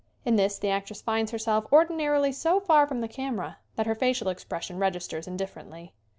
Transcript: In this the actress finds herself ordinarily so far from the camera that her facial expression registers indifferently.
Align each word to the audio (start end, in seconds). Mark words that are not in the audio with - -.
In 0.25 0.35
this 0.35 0.57
the 0.57 0.69
actress 0.71 0.99
finds 0.99 1.29
herself 1.29 1.71
ordinarily 1.71 2.31
so 2.31 2.59
far 2.59 2.87
from 2.87 3.01
the 3.01 3.07
camera 3.07 3.59
that 3.75 3.85
her 3.85 3.93
facial 3.93 4.29
expression 4.29 4.79
registers 4.79 5.27
indifferently. 5.27 5.93